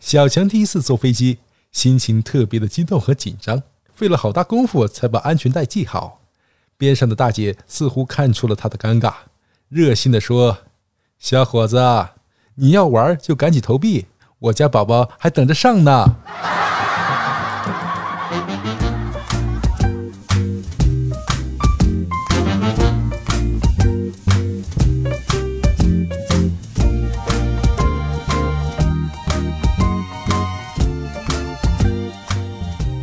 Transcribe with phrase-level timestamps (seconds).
[0.00, 1.38] 小强第一次坐飞机，
[1.72, 3.62] 心情特别的激动和紧张，
[3.92, 6.22] 费了好大功夫才把安全带系好。
[6.78, 9.12] 边上的大姐似乎看出了他的尴尬，
[9.68, 10.56] 热心的说
[11.20, 11.78] ：“小伙子，
[12.54, 14.06] 你要玩就赶紧投币，
[14.38, 16.16] 我家宝宝还等着上呢。”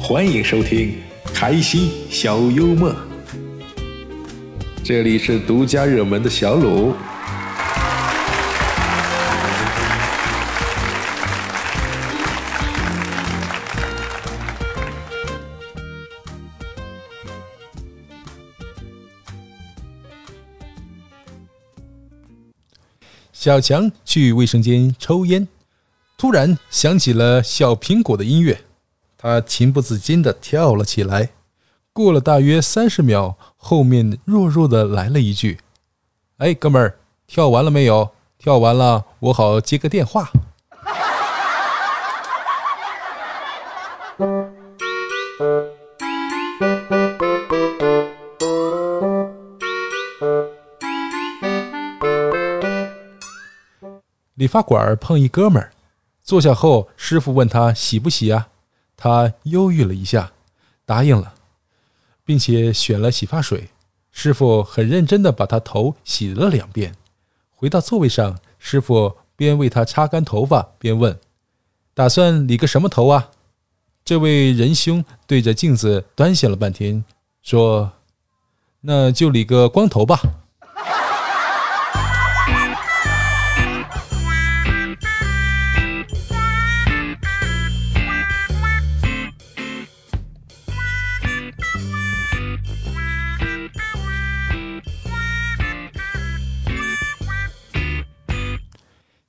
[0.09, 0.95] 欢迎收听
[1.33, 2.95] 开心小幽默，
[4.81, 6.95] 这里是独家热门的小鲁。
[23.33, 25.45] 小强去卫生间抽烟，
[26.17, 28.66] 突然响起了小苹果的音乐。
[29.17, 31.29] 他情不自禁地跳了起来。
[31.91, 35.59] 过了大约三十秒，后面弱弱的来了一句
[36.37, 38.11] ：“哎，哥们儿，跳完了没有？
[38.37, 40.29] 跳完了，我好接个电话。”
[54.35, 55.71] 理发馆碰一哥们儿，
[56.21, 58.49] 坐下后，师傅问他洗不洗啊？
[58.97, 60.33] 他犹豫了一下，
[60.83, 61.35] 答应了，
[62.25, 63.69] 并且选了洗发水。
[64.11, 66.95] 师傅很认真地把他头洗了两遍。
[67.51, 71.17] 回到座位上，师傅边为他擦干头发，边问
[71.93, 73.29] ：“打算理个什么头啊？”
[74.03, 77.05] 这位仁兄对着镜子端详了半天，
[77.43, 77.91] 说
[78.81, 80.19] ：“那就理个光头吧。”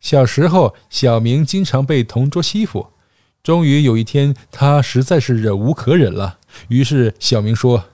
[0.09, 2.87] 小时候，小明经常被同桌欺负。
[3.43, 6.39] 终于有一天，他实在是忍无可忍了，
[6.69, 7.85] 于是小明说：“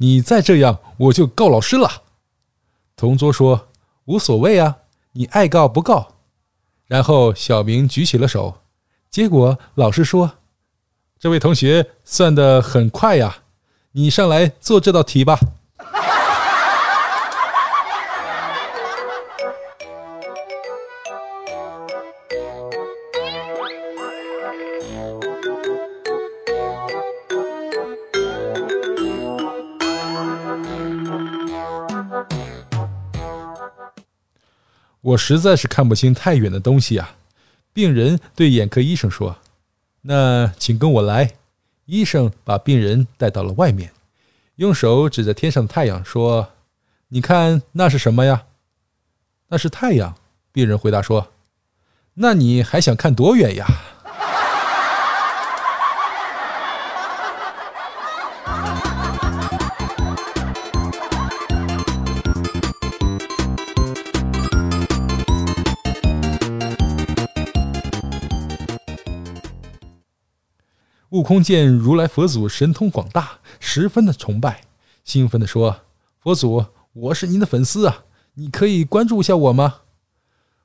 [0.00, 2.04] 你再这样，我就告老师了。”
[2.96, 3.68] 同桌说
[4.06, 4.78] ：“无所谓啊，
[5.12, 6.14] 你爱告不告。”
[6.88, 8.62] 然后小明举起了手，
[9.10, 10.38] 结果老师说
[11.20, 13.42] ：“这位同学算得很快呀，
[13.92, 15.38] 你上来做这道题吧。”
[35.02, 37.16] 我实在是看不清太远的东西啊！
[37.72, 39.36] 病人对眼科医生说
[40.02, 41.32] ：“那请跟我来。”
[41.86, 43.92] 医生把病人带到了外面，
[44.56, 46.50] 用手指着天上的太阳说
[47.08, 48.44] ：“你看那是什么呀
[49.48, 50.14] ？”“那是太阳。”
[50.52, 51.32] 病人回答说。
[52.14, 53.66] “那你还想看多远呀？”
[71.12, 74.62] 悟空见如来佛祖神通广大，十分的崇拜，
[75.04, 75.82] 兴奋地说
[76.18, 76.64] ：“佛祖，
[76.94, 79.80] 我是您的粉丝啊，你可以关注一下我吗？”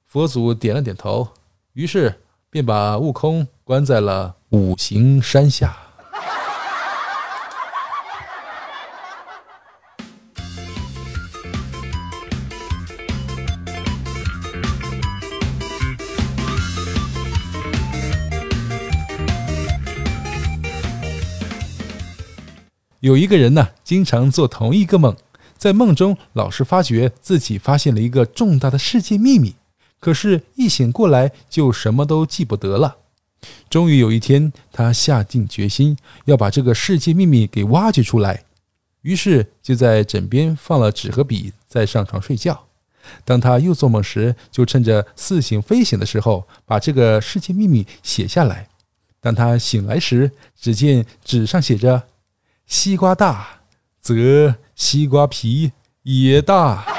[0.07, 1.27] 佛祖点了点头，
[1.73, 5.86] 于是便把悟空关在了五行山下。
[23.01, 25.15] 有一个人呢，经常做同一个梦，
[25.55, 29.53] 在梦中老是发觉自己发现了一个重大的世界秘密，
[29.99, 32.97] 可是，一醒过来就什么都记不得了。
[33.69, 35.95] 终于有一天，他下定决心
[36.25, 38.43] 要把这个世界秘密给挖掘出来，
[39.03, 42.65] 于是就在枕边放了纸和笔，再上床睡觉。
[43.23, 48.67] 当他又做梦时，就趁着似醒非醒的时候，把这个世界秘密写下来。
[49.21, 52.01] 当他醒来时，只见纸上写着。
[52.67, 53.61] 西瓜大，
[54.01, 55.71] 则西瓜皮
[56.03, 56.96] 也大。